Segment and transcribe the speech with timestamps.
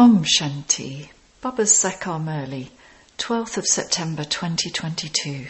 [0.00, 1.10] Om Shanti,
[1.42, 2.70] Baba Sakar Murli,
[3.18, 5.48] 12th of September 2022.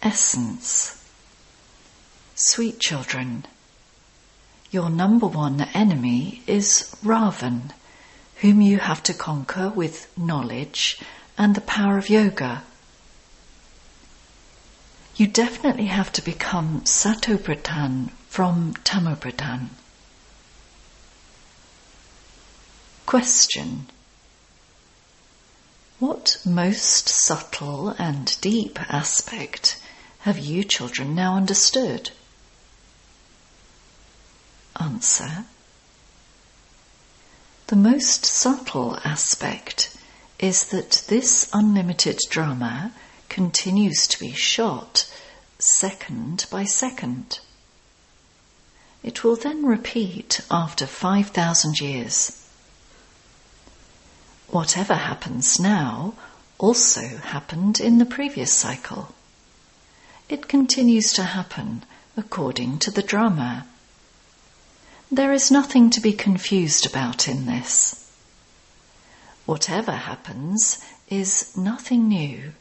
[0.00, 1.04] Essence.
[2.34, 3.44] Sweet children,
[4.70, 7.72] your number one enemy is Ravan,
[8.36, 10.98] whom you have to conquer with knowledge
[11.36, 12.62] and the power of yoga.
[15.16, 19.68] You definitely have to become Satopradhan from Tamopradhan.
[23.10, 23.88] Question
[25.98, 29.82] What most subtle and deep aspect
[30.20, 32.12] have you children now understood?
[34.78, 35.46] Answer
[37.66, 39.96] The most subtle aspect
[40.38, 42.92] is that this unlimited drama
[43.28, 45.12] continues to be shot
[45.58, 47.40] second by second.
[49.02, 52.39] It will then repeat after 5,000 years.
[54.50, 56.14] Whatever happens now
[56.58, 59.14] also happened in the previous cycle.
[60.28, 61.84] It continues to happen
[62.16, 63.66] according to the drama.
[65.08, 68.10] There is nothing to be confused about in this.
[69.46, 72.52] Whatever happens is nothing new.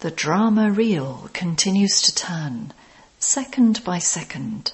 [0.00, 2.72] The drama reel continues to turn
[3.18, 4.72] second by second.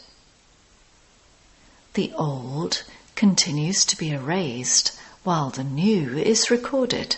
[1.94, 2.84] The old
[3.16, 7.16] continues to be erased while the new is recorded.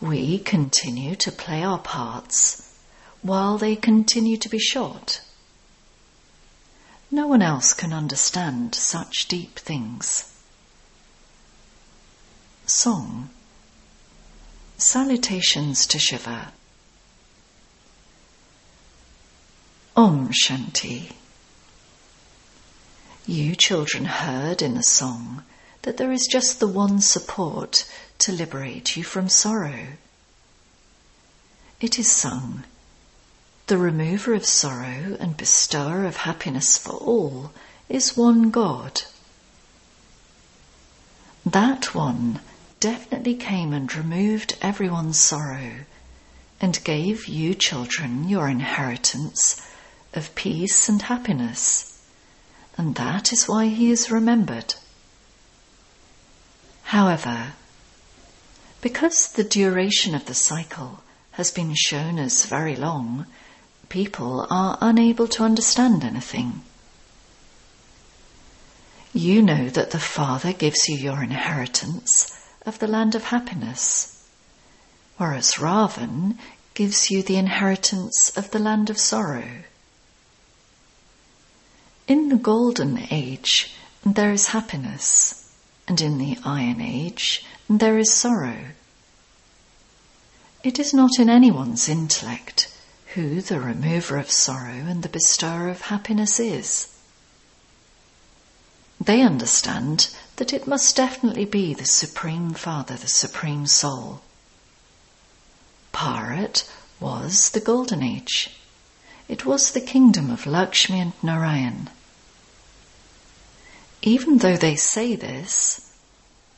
[0.00, 2.78] We continue to play our parts
[3.22, 5.22] while they continue to be shot.
[7.10, 10.32] No one else can understand such deep things.
[12.66, 13.30] Song
[14.76, 16.52] Salutations to Shiva.
[19.96, 21.12] Om Shanti.
[23.26, 25.42] You children heard in the song
[25.82, 27.84] that there is just the one support
[28.18, 29.86] to liberate you from sorrow.
[31.80, 32.64] It is sung,
[33.66, 37.52] the remover of sorrow and bestower of happiness for all
[37.88, 39.02] is one God.
[41.46, 42.40] That one
[42.80, 45.86] definitely came and removed everyone's sorrow
[46.60, 49.66] and gave you children your inheritance
[50.12, 52.02] of peace and happiness,
[52.76, 54.74] and that is why he is remembered.
[56.90, 57.52] However,
[58.80, 61.04] because the duration of the cycle
[61.38, 63.26] has been shown as very long,
[63.88, 66.64] people are unable to understand anything.
[69.12, 72.36] You know that the Father gives you your inheritance
[72.66, 74.26] of the land of happiness,
[75.16, 76.38] whereas Ravan
[76.74, 79.62] gives you the inheritance of the land of sorrow.
[82.08, 85.39] In the Golden Age, there is happiness
[85.90, 88.66] and in the Iron Age there is sorrow.
[90.62, 92.72] It is not in anyone's intellect
[93.14, 96.96] who the remover of sorrow and the bestower of happiness is.
[99.00, 104.20] They understand that it must definitely be the Supreme Father, the Supreme Soul.
[105.92, 106.70] Bharat
[107.00, 108.50] was the Golden Age.
[109.26, 111.90] It was the kingdom of Lakshmi and Narayan.
[114.02, 115.94] Even though they say this,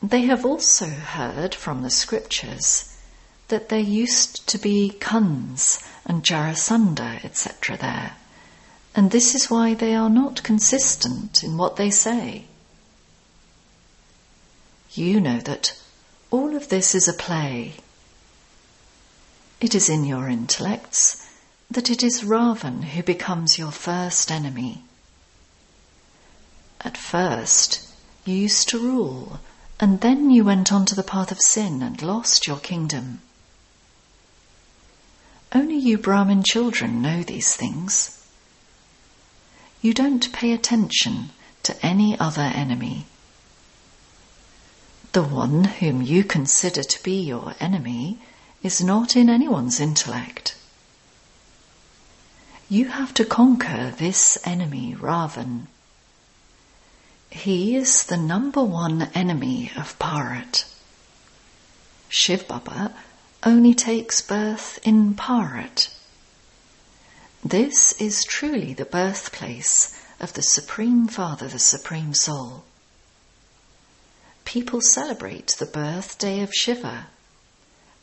[0.00, 2.96] they have also heard from the scriptures
[3.48, 7.76] that there used to be Kans and Jarasandha, etc.
[7.76, 8.16] there,
[8.94, 12.44] and this is why they are not consistent in what they say.
[14.92, 15.78] You know that
[16.30, 17.74] all of this is a play.
[19.60, 21.28] It is in your intellects
[21.70, 24.84] that it is Ravan who becomes your first enemy.
[27.12, 27.86] First,
[28.24, 29.38] you used to rule,
[29.78, 33.20] and then you went on to the path of sin and lost your kingdom.
[35.54, 38.24] Only you Brahmin children know these things.
[39.82, 41.32] You don't pay attention
[41.64, 43.04] to any other enemy.
[45.12, 48.20] The one whom you consider to be your enemy
[48.62, 50.56] is not in anyone's intellect.
[52.70, 55.66] You have to conquer this enemy, Ravan.
[57.32, 60.66] He is the number one enemy of Bharat.
[62.10, 62.94] Shiv Baba
[63.42, 65.88] only takes birth in Bharat.
[67.42, 72.64] This is truly the birthplace of the Supreme Father, the Supreme Soul.
[74.44, 77.06] People celebrate the birthday of Shiva,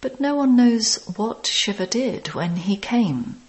[0.01, 3.39] but no one knows what Shiva did when he came.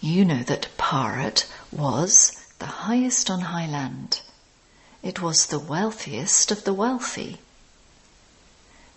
[0.00, 4.20] You know that Bharat was the highest on high land.
[5.02, 7.38] It was the wealthiest of the wealthy.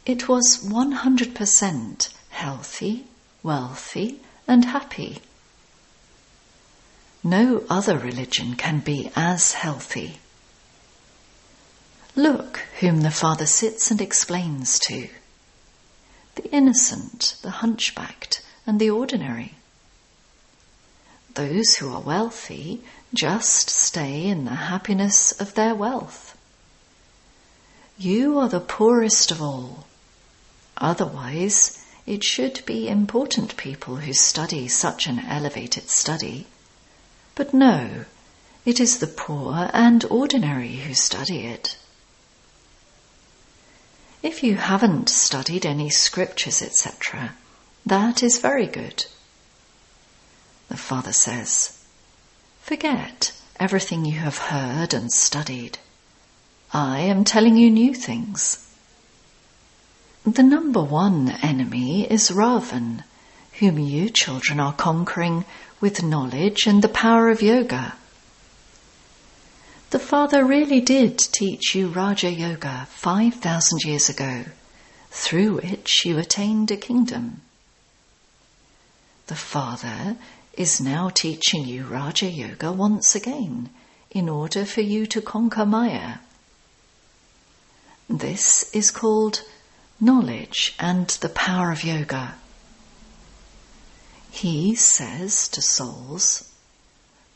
[0.06, 3.08] It was 100% healthy,
[3.42, 5.22] wealthy, and happy.
[7.24, 10.20] No other religion can be as healthy.
[12.18, 15.08] Look whom the Father sits and explains to
[16.36, 19.54] the innocent, the hunchbacked, and the ordinary.
[21.34, 22.84] Those who are wealthy
[23.14, 26.38] just stay in the happiness of their wealth.
[27.98, 29.86] You are the poorest of all.
[30.78, 36.48] Otherwise, it should be important people who study such an elevated study.
[37.36, 38.06] But no,
[38.66, 41.78] it is the poor and ordinary who study it.
[44.24, 47.36] If you haven't studied any scriptures, etc.,
[47.86, 49.06] that is very good.
[50.70, 51.78] The Father says,
[52.64, 55.80] Forget everything you have heard and studied.
[56.72, 58.74] I am telling you new things.
[60.26, 63.04] The number one enemy is Ravan,
[63.60, 65.44] whom you children are conquering
[65.82, 67.96] with knowledge and the power of yoga.
[69.90, 74.46] The Father really did teach you Raja Yoga 5,000 years ago,
[75.12, 77.42] through which you attained a kingdom.
[79.28, 80.16] The Father
[80.54, 83.70] is now teaching you Raja Yoga once again
[84.12, 86.18] in order for you to conquer Maya.
[88.10, 89.42] This is called
[90.00, 92.36] knowledge and the power of yoga.
[94.30, 96.52] He says to souls,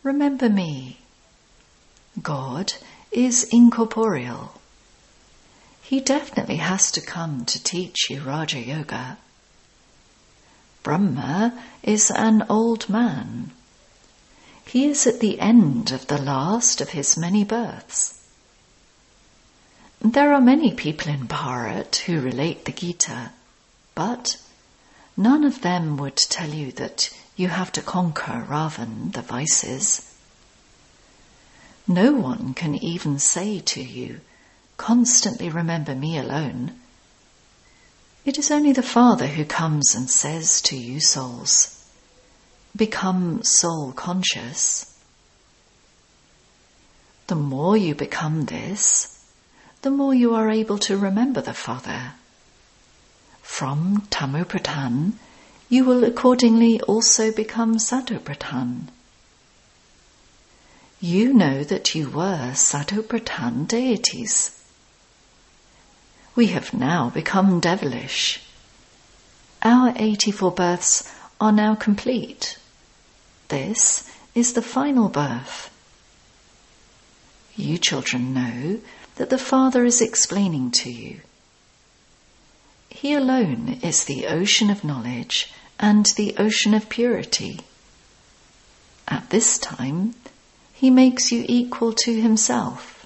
[0.04, 1.00] Remember me.
[2.22, 2.74] God
[3.12, 4.60] is incorporeal.
[5.82, 9.18] He definitely has to come to teach you Raja Yoga.
[10.88, 11.52] Brahma
[11.84, 13.52] is an old man.
[14.66, 18.24] He is at the end of the last of his many births.
[20.00, 23.32] There are many people in Bharat who relate the Gita,
[23.96, 24.38] but
[25.18, 30.10] none of them would tell you that you have to conquer Ravan, the vices.
[31.86, 34.22] No one can even say to you,
[34.78, 36.80] constantly remember me alone.
[38.28, 41.82] It is only the Father who comes and says to you souls,
[42.76, 45.00] become soul conscious.
[47.28, 49.24] The more you become this,
[49.82, 52.16] the more you are able to remember the Father.
[53.44, 55.14] From Tamopradhan,
[55.70, 58.90] you will accordingly also become Satopradhan.
[61.00, 64.57] You know that you were Satopradhan deities.
[66.38, 68.42] We have now become devilish.
[69.64, 71.12] Our 84 births
[71.42, 72.60] are now complete.
[73.48, 75.72] This is the final birth.
[77.56, 78.80] You children know
[79.16, 81.22] that the Father is explaining to you.
[82.90, 87.62] He alone is the ocean of knowledge and the ocean of purity.
[89.08, 90.14] At this time,
[90.72, 92.97] he makes you equal to himself.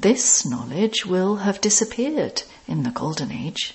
[0.00, 3.74] This knowledge will have disappeared in the Golden Age.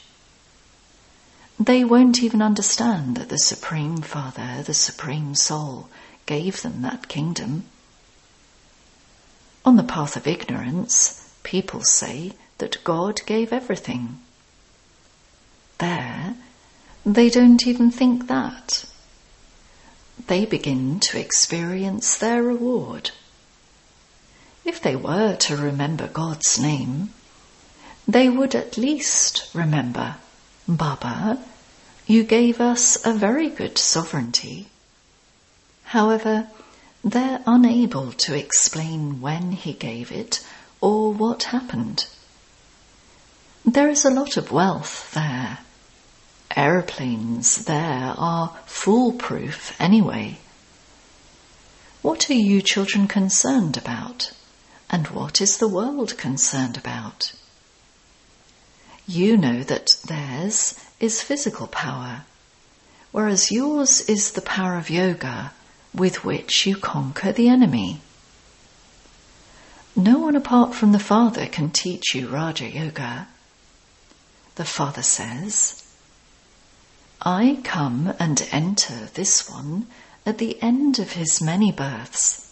[1.60, 5.90] They won't even understand that the Supreme Father, the Supreme Soul,
[6.28, 7.64] gave them that kingdom.
[9.66, 14.20] On the path of ignorance, people say that God gave everything.
[15.80, 16.36] There,
[17.04, 18.86] they don't even think that
[20.28, 23.10] they begin to experience their reward.
[24.64, 27.14] If they were to remember God's name,
[28.08, 30.16] they would at least remember,
[30.68, 31.40] Baba,
[32.06, 34.68] you gave us a very good sovereignty.
[35.84, 36.48] However,
[37.04, 40.46] they're unable to explain when he gave it
[40.80, 42.06] or what happened.
[43.66, 45.60] There is a lot of wealth there
[46.56, 50.38] aeroplanes there are foolproof anyway.
[52.02, 54.32] What are you children concerned about?
[54.92, 57.32] And what is the world concerned about?
[59.08, 62.26] You know that theirs is physical power,
[63.14, 65.54] whereas yours is the power of yoga
[65.94, 68.02] with which you conquer the enemy.
[69.96, 73.30] No one apart from the Father can teach you Raja Yoga.
[74.56, 75.84] The Father says,
[77.22, 79.88] I come and enter this one
[80.26, 82.51] at the end of his many births.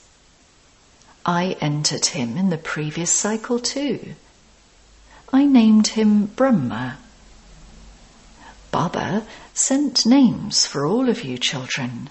[1.31, 4.15] I entered him in the previous cycle too.
[5.31, 6.97] I named him Brahma.
[8.71, 12.09] Baba sent names for all of you children.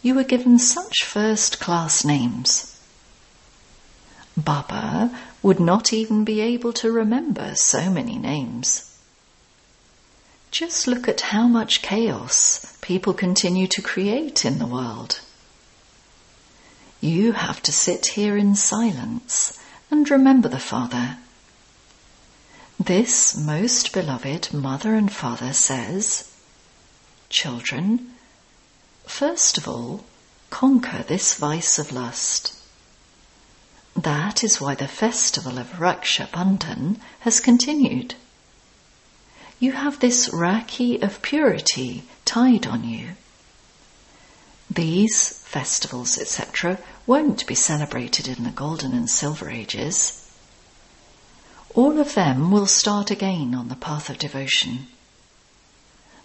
[0.00, 2.78] you were given such first class names.
[4.38, 8.96] Baba would not even be able to remember so many names.
[10.50, 15.20] Just look at how much chaos people continue to create in the world.
[17.00, 19.58] You have to sit here in silence
[19.90, 21.16] and remember the Father.
[22.78, 26.30] This most beloved mother and father says,
[27.30, 28.14] Children,
[29.06, 30.04] first of all,
[30.50, 32.52] conquer this vice of lust.
[33.96, 38.14] That is why the festival of Raksha Bandhan has continued.
[39.58, 43.10] You have this Rakhi of purity tied on you.
[44.70, 50.30] These festivals, etc., won't be celebrated in the golden and silver ages.
[51.74, 54.86] All of them will start again on the path of devotion.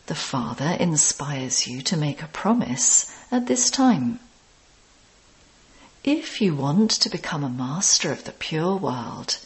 [0.06, 4.20] The Father inspires you to make a promise at this time.
[6.04, 9.40] If you want to become a master of the pure world,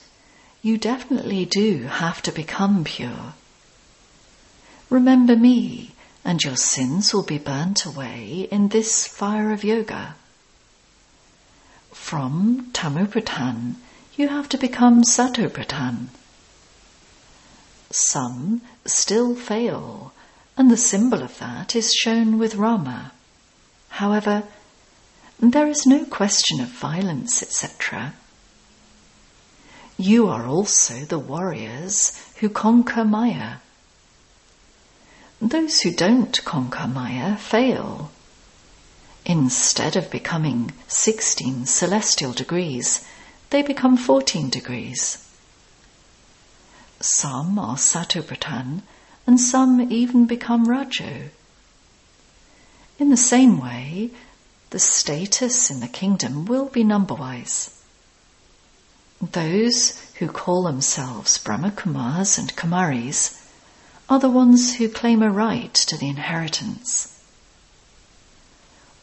[0.61, 3.33] you definitely do have to become pure.
[4.89, 5.91] Remember me
[6.23, 10.15] and your sins will be burnt away in this fire of yoga.
[11.91, 13.75] From Tamopradhan,
[14.15, 16.07] you have to become Satopradhan.
[17.91, 20.13] Some still fail,
[20.57, 23.11] and the symbol of that is shown with Rama.
[23.89, 24.43] However,
[25.39, 28.13] there is no question of violence, etc.
[29.97, 33.57] You are also the warriors who conquer Maya.
[35.41, 38.11] Those who don't conquer Maya fail.
[39.25, 43.05] Instead of becoming 16 celestial degrees,
[43.49, 45.25] they become 14 degrees.
[46.99, 48.81] Some are Satopradhan
[49.25, 51.29] and some even become Rajo.
[52.97, 54.11] In the same way,
[54.71, 57.81] the status in the kingdom will be number-wise.
[59.21, 63.39] Those who call themselves Brahmakumars and Kumaris
[64.09, 67.21] are the ones who claim a right to the inheritance.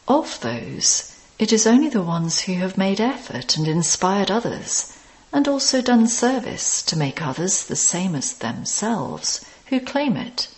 [0.05, 4.97] Of those, it is only the ones who have made effort and inspired others,
[5.31, 10.49] and also done service to make others the same as themselves, who claim it.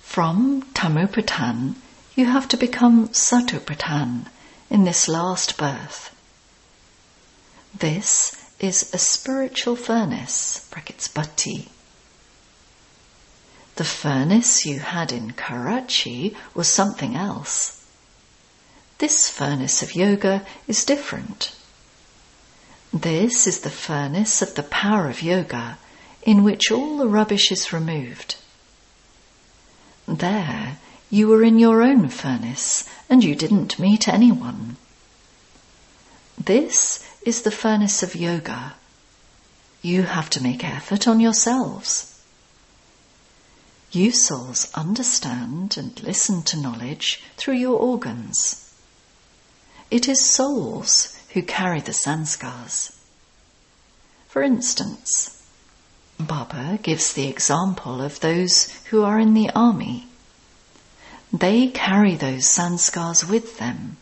[0.00, 1.74] From Tamopradhan,
[2.14, 4.26] you have to become Satopradhan
[4.70, 6.14] in this last birth.
[7.74, 11.68] This is a spiritual furnace, brackets bhatti,
[13.76, 17.84] the furnace you had in Karachi was something else.
[18.98, 21.54] This furnace of yoga is different.
[22.92, 25.78] This is the furnace of the power of yoga
[26.22, 28.36] in which all the rubbish is removed.
[30.06, 30.78] There,
[31.10, 34.76] you were in your own furnace and you didn't meet anyone.
[36.38, 38.74] This is the furnace of yoga.
[39.82, 42.13] You have to make effort on yourselves.
[43.94, 48.74] You souls understand and listen to knowledge through your organs.
[49.88, 52.96] It is souls who carry the sanskars.
[54.26, 55.40] For instance,
[56.18, 60.08] Baba gives the example of those who are in the army.
[61.32, 63.96] They carry those sanskars with them.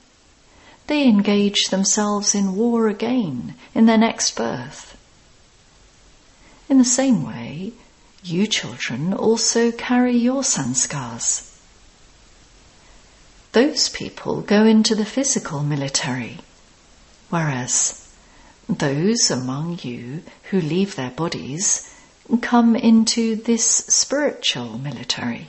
[0.87, 4.97] They engage themselves in war again in their next birth.
[6.71, 7.75] In the same way,
[8.23, 11.49] you children also carry your sanskars.
[13.53, 16.39] Those people go into the physical military,
[17.29, 18.09] whereas
[18.69, 21.93] those among you who leave their bodies
[22.41, 25.49] come into this spiritual military.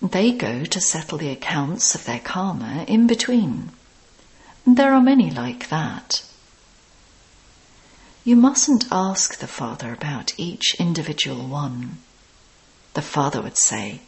[0.00, 3.70] They go to settle the accounts of their karma in between.
[4.66, 6.22] There are many like that.
[8.26, 11.98] You mustn't ask the Father about each individual one.
[12.94, 14.00] The Father would say,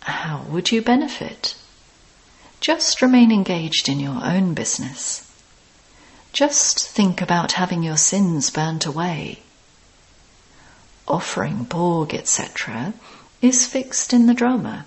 [0.00, 1.54] How would you benefit?
[2.62, 5.30] Just remain engaged in your own business.
[6.32, 9.42] Just think about having your sins burnt away.
[11.06, 12.94] Offering bhog, etc.,
[13.42, 14.86] is fixed in the drama.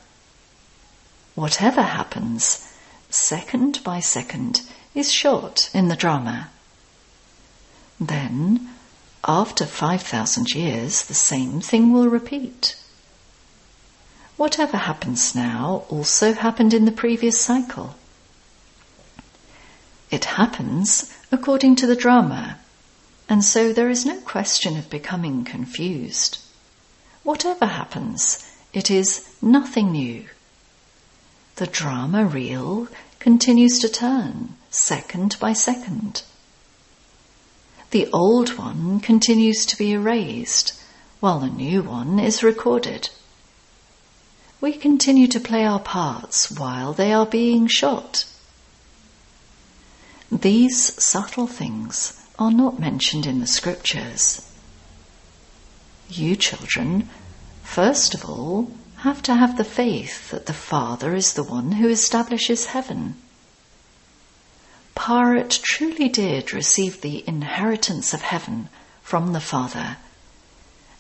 [1.36, 2.68] Whatever happens,
[3.12, 4.62] second by second,
[4.96, 6.50] is shot in the drama.
[8.02, 8.68] Then,
[9.24, 12.76] after 5,000 years, the same thing will repeat.
[14.38, 17.94] Whatever happens now also happened in the previous cycle.
[20.10, 22.58] It happens according to the drama,
[23.30, 26.40] and so there is no question of becoming confused.
[27.22, 28.44] Whatever happens,
[28.74, 30.26] It is nothing new.
[31.58, 32.88] The drama reel
[33.20, 36.24] continues to turn second by second.
[37.92, 40.74] The old one continues to be erased
[41.20, 43.10] while the new one is recorded.
[44.62, 48.26] We continue to play our parts while they are being shot.
[50.32, 54.50] These subtle things are not mentioned in the scriptures.
[56.10, 57.10] You children,
[57.62, 61.90] first of all, have to have the faith that the Father is the one who
[61.90, 63.16] establishes heaven.
[65.06, 68.70] Bharat truly did receive the inheritance of heaven
[69.02, 69.98] from the Father,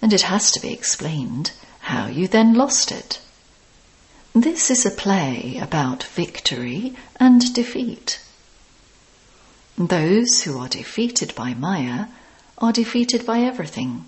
[0.01, 3.21] and it has to be explained how you then lost it.
[4.33, 8.19] This is a play about victory and defeat.
[9.77, 12.07] Those who are defeated by Maya
[12.57, 14.05] are defeated by everything.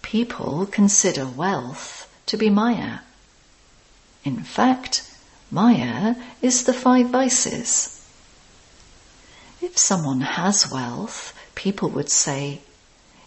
[0.00, 3.00] People consider wealth to be Maya.
[4.24, 5.02] In fact,
[5.50, 7.96] Maya is the five vices.
[9.60, 12.60] If someone has wealth, people would say,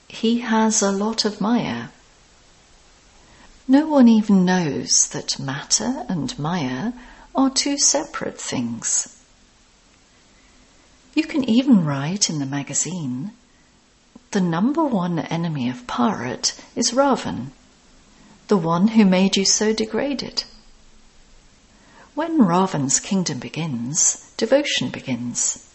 [0.08, 1.88] he has a lot of Maya.
[3.68, 6.94] No one even knows that matter and Maya
[7.36, 9.18] are two separate things.
[11.14, 13.32] You can even write in the magazine,
[14.32, 17.52] the number one enemy of Bharat is Ravan,
[18.48, 20.46] the one who made you so degraded.
[22.16, 25.68] When Ravan's kingdom begins, devotion begins.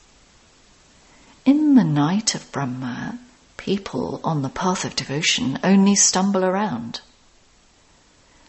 [1.46, 3.20] In the night of Brahma,
[3.56, 7.02] people on the path of devotion only stumble around.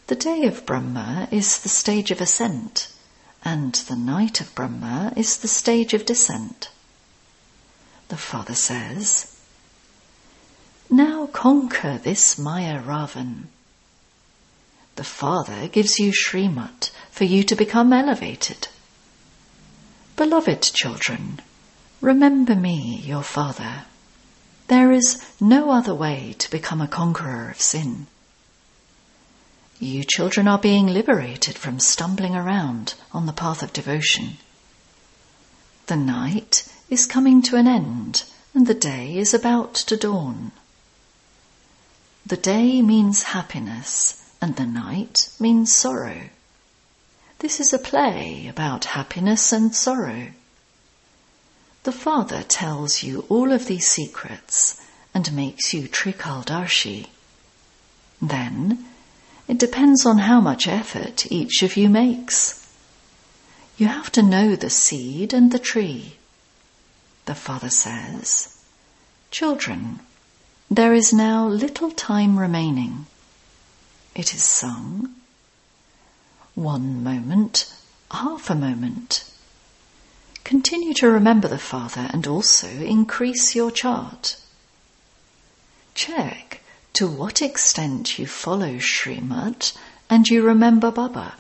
[0.08, 2.88] The day of Brahma is the stage of ascent,
[3.46, 6.72] and the night of Brahma is the stage of descent.
[8.08, 9.40] The father says,
[10.90, 13.50] Now conquer this Maya Ravan.
[14.96, 18.70] The father gives you Srimat for you to become elevated.
[20.16, 21.44] Beloved children,
[22.02, 23.86] Remember me, your Father.
[24.68, 28.08] There is no other way to become a conqueror of sin.
[29.80, 34.38] You children are being liberated from stumbling around on the path of devotion.
[35.88, 40.52] The night is coming to an end and the day is about to dawn.
[42.26, 46.30] The day means happiness and the night means sorrow.
[47.40, 50.28] This is a play about happiness and sorrow.
[51.88, 54.82] The Father tells you all of these secrets
[55.14, 57.08] and makes you Trikaldarshi.
[58.22, 58.86] Then,
[59.48, 62.68] it depends on how much effort each of you makes.
[63.78, 66.18] You have to know the seed and the tree.
[67.24, 68.62] The Father says,
[69.32, 70.02] Children,
[70.70, 73.06] there is now little time remaining.
[74.14, 75.16] It is sung.
[76.54, 77.74] One moment,
[78.12, 79.24] half a moment,
[80.48, 84.38] Continue to remember the Father and also increase your chart.
[85.94, 86.62] Check
[86.94, 89.76] to what extent you follow Srimat
[90.10, 91.34] and you remember Baba.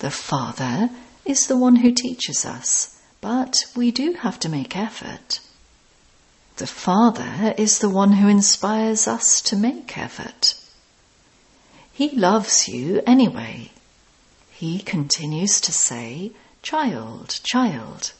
[0.00, 0.90] The Father
[1.24, 5.38] is the one who teaches us, but we do have to make effort.
[6.56, 10.54] The Father is the one who inspires us to make effort.
[11.92, 13.70] He loves you anyway.
[14.50, 18.12] He continues to say, Child, child.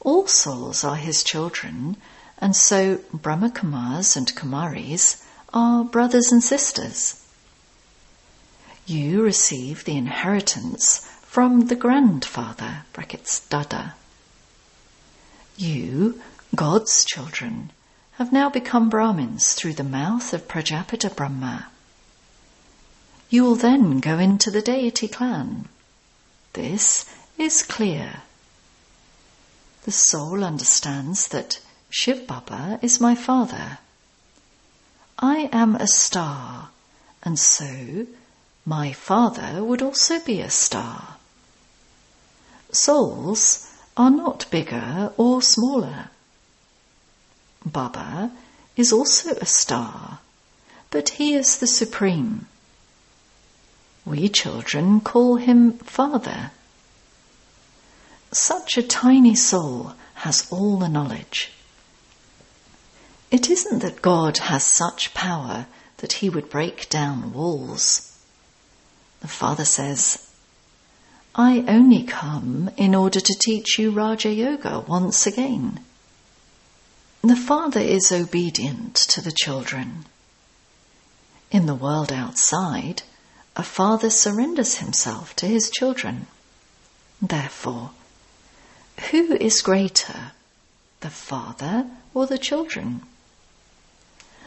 [0.00, 1.96] All souls are his children,
[2.38, 7.24] and so Brahma Kumars and Kumaris are brothers and sisters.
[8.86, 13.94] You receive the inheritance from the grandfather, brackets Dada.
[15.56, 16.20] You,
[16.54, 17.70] God's children,
[18.18, 21.68] have now become Brahmins through the mouth of Prajapita Brahma.
[23.30, 25.68] You will then go into the deity clan.
[26.52, 27.06] This
[27.42, 28.22] is clear.
[29.84, 31.58] The soul understands that
[31.90, 33.78] Shiv Baba is my father.
[35.18, 36.70] I am a star,
[37.24, 38.06] and so
[38.64, 41.16] my father would also be a star.
[42.70, 46.10] Souls are not bigger or smaller.
[47.66, 48.30] Baba
[48.76, 50.20] is also a star,
[50.90, 52.46] but he is the supreme.
[54.04, 56.52] We children call him father.
[58.32, 61.52] Such a tiny soul has all the knowledge.
[63.30, 65.66] It isn't that God has such power
[65.98, 68.18] that he would break down walls.
[69.20, 70.28] The Father says,
[71.34, 75.80] I only come in order to teach you Raja Yoga once again.
[77.22, 80.06] The Father is obedient to the children.
[81.50, 83.02] In the world outside,
[83.56, 86.26] a father surrenders himself to his children.
[87.20, 87.90] Therefore,
[89.10, 90.32] who is greater,
[91.00, 93.02] the father or the children?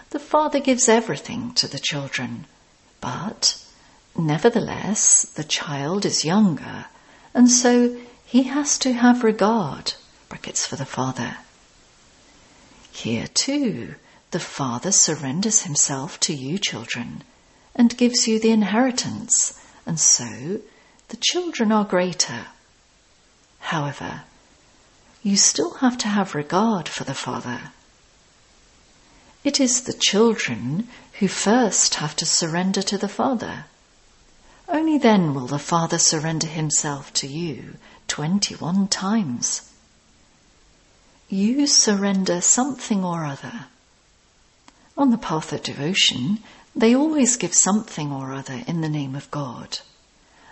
[0.09, 2.45] The father gives everything to the children,
[3.01, 3.61] but
[4.17, 6.85] nevertheless the child is younger,
[7.33, 9.93] and so he has to have regard,
[10.29, 11.37] brackets for the father.
[12.91, 13.95] Here too,
[14.31, 17.23] the father surrenders himself to you children
[17.75, 20.61] and gives you the inheritance, and so
[21.09, 22.47] the children are greater.
[23.59, 24.23] However,
[25.25, 27.71] you still have to have regard for the father.
[29.43, 33.65] It is the children who first have to surrender to the father.
[34.69, 39.71] Only then will the father surrender himself to you 21 times.
[41.27, 43.65] You surrender something or other.
[44.95, 46.37] On the path of devotion,
[46.75, 49.79] they always give something or other in the name of God.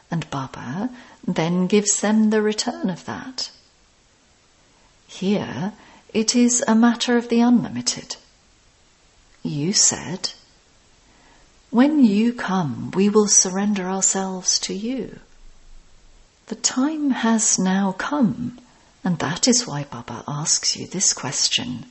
[0.10, 0.90] And Baba
[1.28, 3.52] then gives them the return of that.
[5.14, 5.74] Here,
[6.12, 8.16] it is a matter of the unlimited.
[9.44, 10.32] You said,
[11.70, 15.20] When you come, we will surrender ourselves to you.
[16.48, 18.60] The time has now come,
[19.04, 21.86] and that is why Baba asks you this question.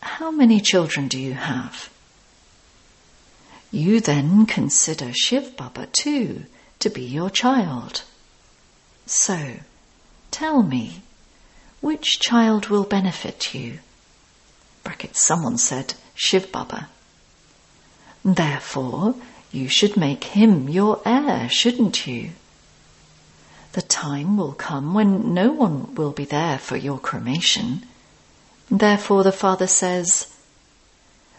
[0.00, 1.90] How many children do you have?
[3.70, 6.46] You then consider Shiv Baba too
[6.78, 8.04] to be your child.
[9.04, 9.58] So,
[10.30, 11.03] tell me,
[11.84, 13.78] which child will benefit you?
[15.12, 16.88] Someone said Shiv Baba.
[18.24, 19.14] Therefore,
[19.52, 22.30] you should make him your heir, shouldn't you?
[23.72, 27.84] The time will come when no one will be there for your cremation.
[28.70, 30.34] Therefore, the Father says,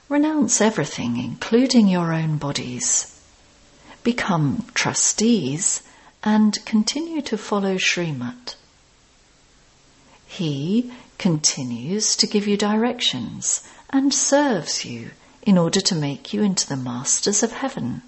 [0.09, 3.19] Renounce everything, including your own bodies.
[4.03, 5.81] Become trustees
[6.23, 8.55] and continue to follow Srimat.
[10.37, 15.11] He continues to give you directions and serves you
[15.43, 18.01] in order to make you into the masters of heaven.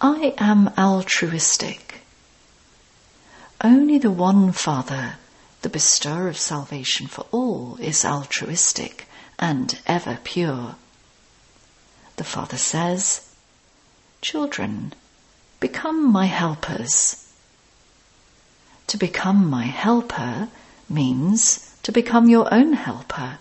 [0.00, 2.00] I am altruistic.
[3.60, 5.16] Only the one Father,
[5.60, 9.06] the bestower of salvation for all, is altruistic
[9.38, 10.76] and ever pure.
[12.16, 13.34] The Father says,
[14.22, 14.94] Children,
[15.60, 17.25] become my helpers.
[18.88, 20.48] To become my helper
[20.88, 23.38] means to become your own helper.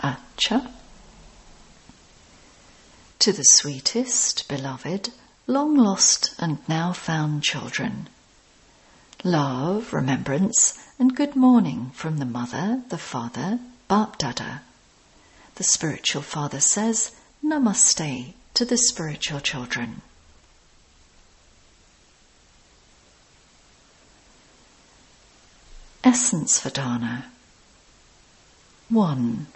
[0.00, 0.70] Acha.
[3.20, 5.10] To the sweetest, beloved,
[5.46, 8.08] long lost and now found children.
[9.24, 14.62] Love, remembrance, and good morning from the mother, the father, Bap Dada
[15.56, 17.12] the spiritual father says
[17.44, 20.02] Namaste to the spiritual children.
[26.04, 27.26] Essence Dharna
[28.88, 29.46] 1.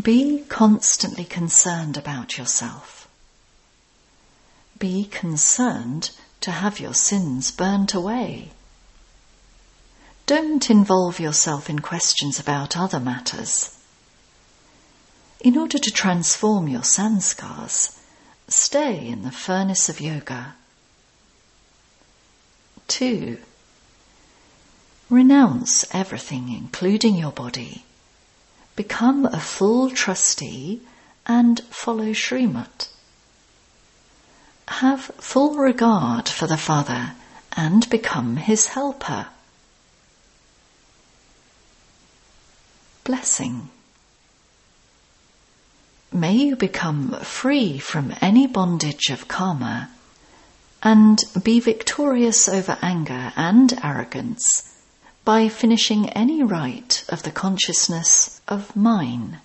[0.00, 3.08] Be constantly concerned about yourself.
[4.78, 8.52] Be concerned to have your sins burnt away.
[10.26, 13.76] Don't involve yourself in questions about other matters.
[15.40, 17.98] In order to transform your sanskars,
[18.46, 20.54] stay in the furnace of yoga.
[22.86, 23.38] 2.
[25.14, 27.84] Renounce everything, including your body.
[28.74, 30.80] Become a full trustee
[31.24, 32.88] and follow Srimat.
[34.66, 37.12] Have full regard for the Father
[37.52, 39.28] and become his helper.
[43.04, 43.68] Blessing.
[46.10, 49.90] May you become free from any bondage of karma
[50.82, 54.73] and be victorious over anger and arrogance
[55.24, 59.40] by finishing any right of the consciousness of mine.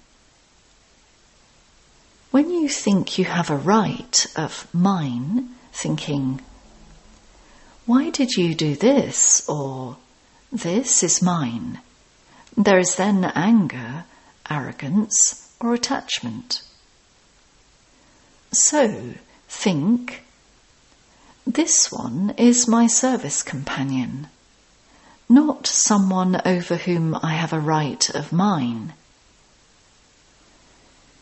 [2.31, 6.41] When you think you have a right of mine, thinking,
[7.85, 9.47] why did you do this?
[9.47, 9.97] or
[10.51, 11.79] this is mine,
[12.57, 14.05] there is then anger,
[14.49, 16.61] arrogance, or attachment.
[18.51, 19.13] So
[19.47, 20.23] think,
[21.45, 24.27] this one is my service companion,
[25.29, 28.93] not someone over whom I have a right of mine.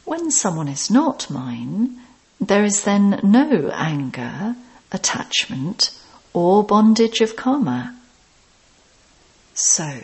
[0.05, 1.99] When someone is not mine,
[2.39, 4.55] there is then no anger,
[4.91, 5.91] attachment,
[6.33, 7.99] or bondage of karma.
[9.53, 10.01] So,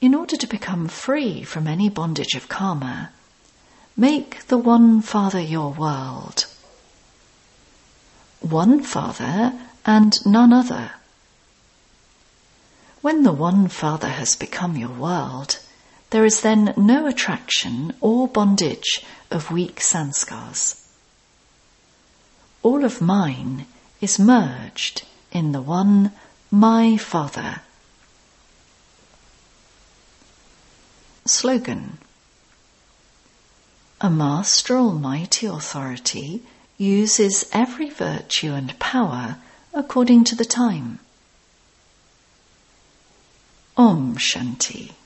[0.00, 3.10] in order to become free from any bondage of karma,
[3.96, 6.46] Make the One Father your world.
[8.40, 9.52] One Father
[9.84, 10.92] and none other.
[13.02, 15.58] When the One Father has become your world,
[16.10, 20.86] there is then no attraction or bondage of weak sanskars.
[22.62, 23.64] All of mine
[24.02, 26.12] is merged in the one
[26.50, 27.62] my Father.
[31.24, 31.96] Slogan
[34.02, 36.42] A Master Almighty Authority
[36.76, 39.36] uses every virtue and power
[39.72, 40.98] according to the time.
[43.80, 44.99] Om Shanti.